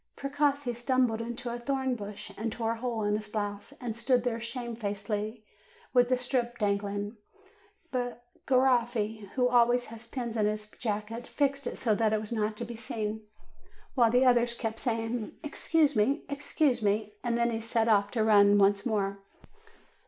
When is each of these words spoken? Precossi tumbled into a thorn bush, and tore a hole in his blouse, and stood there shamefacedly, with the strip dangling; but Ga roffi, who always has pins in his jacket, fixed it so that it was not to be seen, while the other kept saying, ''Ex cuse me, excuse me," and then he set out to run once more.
Precossi 0.15 0.73
tumbled 0.73 1.21
into 1.21 1.53
a 1.53 1.59
thorn 1.59 1.93
bush, 1.93 2.31
and 2.35 2.51
tore 2.51 2.71
a 2.71 2.77
hole 2.77 3.03
in 3.03 3.15
his 3.15 3.27
blouse, 3.27 3.71
and 3.79 3.95
stood 3.95 4.23
there 4.23 4.39
shamefacedly, 4.39 5.43
with 5.93 6.09
the 6.09 6.17
strip 6.17 6.57
dangling; 6.57 7.17
but 7.91 8.23
Ga 8.47 8.55
roffi, 8.55 9.29
who 9.35 9.47
always 9.47 9.85
has 9.93 10.07
pins 10.07 10.35
in 10.35 10.47
his 10.47 10.65
jacket, 10.79 11.27
fixed 11.27 11.67
it 11.67 11.77
so 11.77 11.93
that 11.93 12.13
it 12.13 12.19
was 12.19 12.31
not 12.31 12.57
to 12.57 12.65
be 12.65 12.75
seen, 12.75 13.21
while 13.93 14.09
the 14.09 14.25
other 14.25 14.47
kept 14.47 14.79
saying, 14.79 15.33
''Ex 15.43 15.67
cuse 15.67 15.95
me, 15.95 16.23
excuse 16.29 16.81
me," 16.81 17.13
and 17.23 17.37
then 17.37 17.51
he 17.51 17.61
set 17.61 17.87
out 17.87 18.11
to 18.13 18.23
run 18.23 18.57
once 18.57 18.83
more. 18.87 19.19